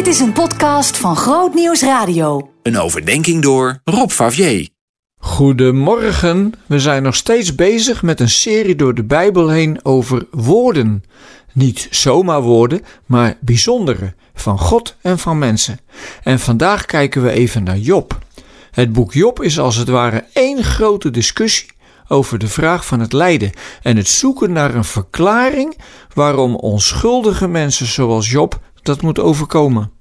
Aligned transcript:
Dit 0.00 0.08
is 0.08 0.20
een 0.20 0.32
podcast 0.32 0.96
van 0.96 1.16
Groot 1.16 1.54
Nieuws 1.54 1.82
Radio. 1.82 2.50
Een 2.62 2.78
overdenking 2.78 3.42
door 3.42 3.80
Rob 3.84 4.10
Favier. 4.10 4.68
Goedemorgen, 5.18 6.52
we 6.66 6.78
zijn 6.78 7.02
nog 7.02 7.14
steeds 7.14 7.54
bezig 7.54 8.02
met 8.02 8.20
een 8.20 8.28
serie 8.28 8.76
door 8.76 8.94
de 8.94 9.04
Bijbel 9.04 9.48
heen 9.48 9.84
over 9.84 10.26
woorden. 10.30 11.04
Niet 11.52 11.88
zomaar 11.90 12.42
woorden, 12.42 12.82
maar 13.06 13.36
bijzondere, 13.40 14.14
van 14.34 14.58
God 14.58 14.96
en 15.00 15.18
van 15.18 15.38
mensen. 15.38 15.80
En 16.22 16.38
vandaag 16.38 16.84
kijken 16.84 17.22
we 17.22 17.30
even 17.30 17.62
naar 17.62 17.78
Job. 17.78 18.18
Het 18.70 18.92
boek 18.92 19.12
Job 19.12 19.42
is 19.42 19.58
als 19.58 19.76
het 19.76 19.88
ware 19.88 20.24
één 20.32 20.64
grote 20.64 21.10
discussie 21.10 21.70
over 22.08 22.38
de 22.38 22.48
vraag 22.48 22.86
van 22.86 23.00
het 23.00 23.12
lijden 23.12 23.50
en 23.82 23.96
het 23.96 24.08
zoeken 24.08 24.52
naar 24.52 24.74
een 24.74 24.84
verklaring 24.84 25.78
waarom 26.14 26.54
onschuldige 26.54 27.48
mensen 27.48 27.86
zoals 27.86 28.30
Job 28.30 28.60
dat 28.82 29.02
moet 29.02 29.18
overkomen. 29.18 29.92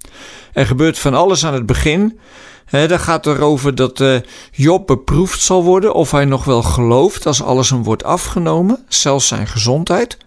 Er 0.53 0.65
gebeurt 0.65 0.99
van 0.99 1.13
alles 1.13 1.45
aan 1.45 1.53
het 1.53 1.65
begin. 1.65 2.19
He, 2.65 2.87
daar 2.87 2.99
gaat 2.99 3.25
erover 3.25 3.75
dat 3.75 3.99
uh, 3.99 4.15
Job 4.51 4.87
beproefd 4.87 5.41
zal 5.41 5.63
worden 5.63 5.93
of 5.93 6.11
hij 6.11 6.25
nog 6.25 6.43
wel 6.43 6.63
gelooft 6.63 7.25
als 7.25 7.43
alles 7.43 7.69
hem 7.69 7.83
wordt 7.83 8.03
afgenomen, 8.03 8.85
zelfs 8.87 9.27
zijn 9.27 9.47
gezondheid. 9.47 10.17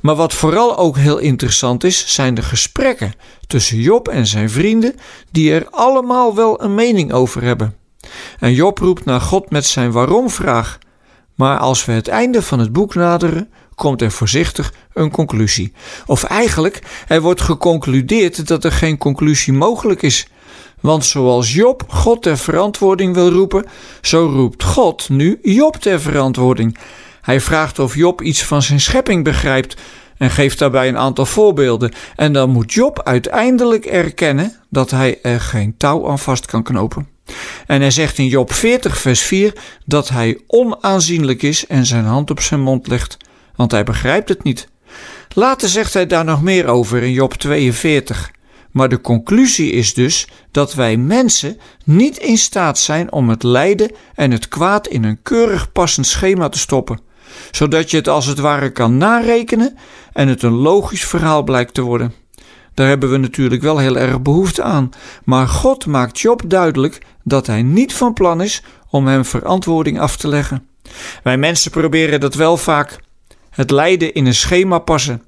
Maar 0.00 0.14
wat 0.14 0.34
vooral 0.34 0.76
ook 0.76 0.96
heel 0.96 1.18
interessant 1.18 1.84
is, 1.84 2.14
zijn 2.14 2.34
de 2.34 2.42
gesprekken 2.42 3.14
tussen 3.46 3.78
Job 3.78 4.08
en 4.08 4.26
zijn 4.26 4.50
vrienden, 4.50 4.94
die 5.30 5.52
er 5.52 5.66
allemaal 5.70 6.34
wel 6.34 6.62
een 6.62 6.74
mening 6.74 7.12
over 7.12 7.42
hebben. 7.42 7.74
En 8.38 8.54
Job 8.54 8.78
roept 8.78 9.04
naar 9.04 9.20
God 9.20 9.50
met 9.50 9.66
zijn 9.66 9.92
waarom-vraag. 9.92 10.78
Maar 11.34 11.58
als 11.58 11.84
we 11.84 11.92
het 11.92 12.08
einde 12.08 12.42
van 12.42 12.58
het 12.58 12.72
boek 12.72 12.94
naderen, 12.94 13.50
komt 13.82 14.02
er 14.02 14.10
voorzichtig 14.10 14.72
een 14.92 15.10
conclusie. 15.10 15.72
Of 16.06 16.22
eigenlijk, 16.24 16.82
er 17.08 17.20
wordt 17.20 17.40
geconcludeerd 17.40 18.46
dat 18.46 18.64
er 18.64 18.72
geen 18.72 18.98
conclusie 18.98 19.52
mogelijk 19.52 20.02
is. 20.02 20.26
Want 20.80 21.04
zoals 21.04 21.54
Job 21.54 21.84
God 21.88 22.22
ter 22.22 22.38
verantwoording 22.38 23.14
wil 23.14 23.30
roepen, 23.30 23.64
zo 24.00 24.26
roept 24.26 24.64
God 24.64 25.08
nu 25.08 25.38
Job 25.42 25.76
ter 25.76 26.00
verantwoording. 26.00 26.78
Hij 27.20 27.40
vraagt 27.40 27.78
of 27.78 27.94
Job 27.94 28.20
iets 28.20 28.44
van 28.44 28.62
zijn 28.62 28.80
schepping 28.80 29.24
begrijpt 29.24 29.76
en 30.16 30.30
geeft 30.30 30.58
daarbij 30.58 30.88
een 30.88 30.98
aantal 30.98 31.26
voorbeelden. 31.26 31.92
En 32.16 32.32
dan 32.32 32.50
moet 32.50 32.72
Job 32.72 33.02
uiteindelijk 33.02 33.84
erkennen 33.86 34.56
dat 34.70 34.90
hij 34.90 35.18
er 35.22 35.40
geen 35.40 35.74
touw 35.76 36.08
aan 36.08 36.18
vast 36.18 36.46
kan 36.46 36.62
knopen. 36.62 37.08
En 37.66 37.80
hij 37.80 37.90
zegt 37.90 38.18
in 38.18 38.26
Job 38.26 38.52
40, 38.52 38.98
vers 38.98 39.20
4 39.20 39.52
dat 39.84 40.08
hij 40.08 40.38
onaanzienlijk 40.46 41.42
is 41.42 41.66
en 41.66 41.86
zijn 41.86 42.04
hand 42.04 42.30
op 42.30 42.40
zijn 42.40 42.60
mond 42.60 42.86
legt, 42.86 43.16
want 43.62 43.74
hij 43.74 43.84
begrijpt 43.84 44.28
het 44.28 44.42
niet. 44.42 44.68
Later 45.34 45.68
zegt 45.68 45.94
hij 45.94 46.06
daar 46.06 46.24
nog 46.24 46.42
meer 46.42 46.66
over 46.66 47.02
in 47.02 47.12
Job 47.12 47.34
42. 47.34 48.30
Maar 48.70 48.88
de 48.88 49.00
conclusie 49.00 49.72
is 49.72 49.94
dus 49.94 50.28
dat 50.50 50.74
wij 50.74 50.96
mensen 50.96 51.58
niet 51.84 52.18
in 52.18 52.38
staat 52.38 52.78
zijn 52.78 53.12
om 53.12 53.28
het 53.28 53.42
lijden 53.42 53.90
en 54.14 54.30
het 54.30 54.48
kwaad 54.48 54.88
in 54.88 55.04
een 55.04 55.22
keurig 55.22 55.72
passend 55.72 56.06
schema 56.06 56.48
te 56.48 56.58
stoppen, 56.58 57.00
zodat 57.50 57.90
je 57.90 57.96
het 57.96 58.08
als 58.08 58.26
het 58.26 58.38
ware 58.38 58.70
kan 58.70 58.96
narekenen 58.96 59.76
en 60.12 60.28
het 60.28 60.42
een 60.42 60.52
logisch 60.52 61.04
verhaal 61.04 61.42
blijkt 61.42 61.74
te 61.74 61.82
worden. 61.82 62.14
Daar 62.74 62.88
hebben 62.88 63.10
we 63.10 63.16
natuurlijk 63.16 63.62
wel 63.62 63.78
heel 63.78 63.98
erg 63.98 64.22
behoefte 64.22 64.62
aan, 64.62 64.90
maar 65.24 65.48
God 65.48 65.86
maakt 65.86 66.20
Job 66.20 66.42
duidelijk 66.46 66.98
dat 67.24 67.46
hij 67.46 67.62
niet 67.62 67.94
van 67.94 68.12
plan 68.12 68.42
is 68.42 68.62
om 68.90 69.06
hem 69.06 69.24
verantwoording 69.24 70.00
af 70.00 70.16
te 70.16 70.28
leggen. 70.28 70.66
Wij 71.22 71.36
mensen 71.36 71.70
proberen 71.70 72.20
dat 72.20 72.34
wel 72.34 72.56
vaak. 72.56 72.98
Het 73.52 73.70
lijden 73.70 74.14
in 74.14 74.26
een 74.26 74.34
schema 74.34 74.78
passen. 74.78 75.22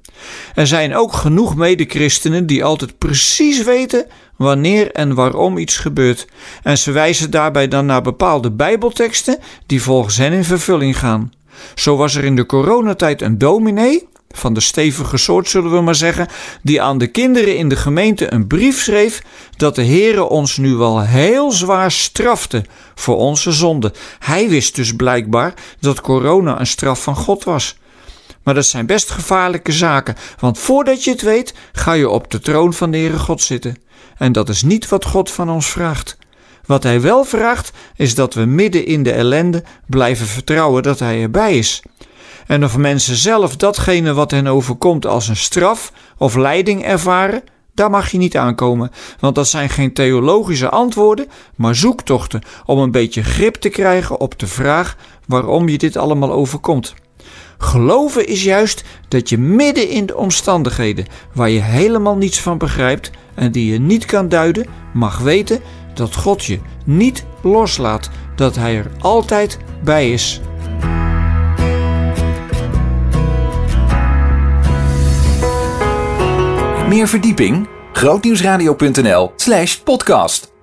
Er 0.55 0.67
zijn 0.67 0.95
ook 0.95 1.13
genoeg 1.13 1.55
medechristenen 1.55 2.45
die 2.45 2.63
altijd 2.63 2.97
precies 2.97 3.63
weten 3.63 4.05
wanneer 4.35 4.91
en 4.91 5.15
waarom 5.15 5.57
iets 5.57 5.77
gebeurt. 5.77 6.27
En 6.63 6.77
ze 6.77 6.91
wijzen 6.91 7.31
daarbij 7.31 7.67
dan 7.67 7.85
naar 7.85 8.01
bepaalde 8.01 8.51
Bijbelteksten 8.51 9.39
die 9.65 9.81
volgens 9.81 10.17
hen 10.17 10.33
in 10.33 10.43
vervulling 10.43 10.99
gaan. 10.99 11.33
Zo 11.75 11.95
was 11.95 12.15
er 12.15 12.23
in 12.23 12.35
de 12.35 12.45
coronatijd 12.45 13.21
een 13.21 13.37
dominee 13.37 14.07
van 14.37 14.53
de 14.53 14.59
stevige 14.59 15.17
soort 15.17 15.49
zullen 15.49 15.71
we 15.71 15.81
maar 15.81 15.95
zeggen, 15.95 16.27
die 16.61 16.81
aan 16.81 16.97
de 16.97 17.07
kinderen 17.07 17.57
in 17.57 17.69
de 17.69 17.75
gemeente 17.75 18.33
een 18.33 18.47
brief 18.47 18.81
schreef 18.81 19.21
dat 19.57 19.75
de 19.75 19.85
Heere 19.85 20.23
ons 20.23 20.57
nu 20.57 20.73
wel 20.75 21.01
heel 21.01 21.51
zwaar 21.51 21.91
strafte 21.91 22.63
voor 22.95 23.17
onze 23.17 23.51
zonde. 23.51 23.93
Hij 24.19 24.49
wist 24.49 24.75
dus 24.75 24.95
blijkbaar 24.95 25.53
dat 25.79 26.01
corona 26.01 26.59
een 26.59 26.67
straf 26.67 27.03
van 27.03 27.15
God 27.15 27.43
was. 27.43 27.77
Maar 28.45 28.53
dat 28.53 28.65
zijn 28.65 28.85
best 28.85 29.11
gevaarlijke 29.11 29.71
zaken, 29.71 30.15
want 30.39 30.59
voordat 30.59 31.03
je 31.03 31.11
het 31.11 31.21
weet, 31.21 31.53
ga 31.71 31.93
je 31.93 32.09
op 32.09 32.31
de 32.31 32.39
troon 32.39 32.73
van 32.73 32.91
de 32.91 32.97
Heere 32.97 33.19
God 33.19 33.41
zitten. 33.41 33.77
En 34.17 34.31
dat 34.31 34.49
is 34.49 34.61
niet 34.61 34.89
wat 34.89 35.05
God 35.05 35.31
van 35.31 35.49
ons 35.49 35.67
vraagt. 35.67 36.17
Wat 36.65 36.83
Hij 36.83 37.01
wel 37.01 37.23
vraagt, 37.23 37.71
is 37.95 38.15
dat 38.15 38.33
we 38.33 38.45
midden 38.45 38.85
in 38.85 39.03
de 39.03 39.11
ellende 39.11 39.63
blijven 39.87 40.25
vertrouwen 40.25 40.83
dat 40.83 40.99
Hij 40.99 41.21
erbij 41.21 41.57
is 41.57 41.81
en 42.45 42.63
of 42.63 42.77
mensen 42.77 43.15
zelf 43.15 43.55
datgene 43.55 44.13
wat 44.13 44.31
hen 44.31 44.47
overkomt 44.47 45.05
als 45.05 45.27
een 45.27 45.35
straf 45.35 45.91
of 46.17 46.35
leiding 46.35 46.83
ervaren, 46.83 47.43
daar 47.73 47.89
mag 47.89 48.11
je 48.11 48.17
niet 48.17 48.37
aankomen, 48.37 48.91
want 49.19 49.35
dat 49.35 49.47
zijn 49.47 49.69
geen 49.69 49.93
theologische 49.93 50.69
antwoorden, 50.69 51.27
maar 51.55 51.75
zoektochten 51.75 52.41
om 52.65 52.79
een 52.79 52.91
beetje 52.91 53.23
grip 53.23 53.55
te 53.55 53.69
krijgen 53.69 54.19
op 54.19 54.39
de 54.39 54.47
vraag 54.47 54.97
waarom 55.27 55.69
je 55.69 55.77
dit 55.77 55.97
allemaal 55.97 56.31
overkomt. 56.31 56.93
Geloven 57.57 58.27
is 58.27 58.43
juist 58.43 58.83
dat 59.07 59.29
je 59.29 59.37
midden 59.37 59.89
in 59.89 60.05
de 60.05 60.15
omstandigheden 60.15 61.05
waar 61.33 61.49
je 61.49 61.59
helemaal 61.59 62.15
niets 62.15 62.41
van 62.41 62.57
begrijpt 62.57 63.11
en 63.35 63.51
die 63.51 63.71
je 63.71 63.79
niet 63.79 64.05
kan 64.05 64.29
duiden, 64.29 64.65
mag 64.93 65.19
weten 65.19 65.59
dat 65.93 66.15
God 66.15 66.45
je 66.45 66.59
niet 66.85 67.25
loslaat, 67.41 68.09
dat 68.35 68.55
Hij 68.55 68.77
er 68.77 68.91
altijd 68.99 69.57
bij 69.83 70.11
is. 70.11 70.41
Meer 76.87 77.07
verdieping? 77.07 77.67
grootnieuwsradio.nl 77.93 79.31
slash 79.35 79.75
podcast 79.75 80.54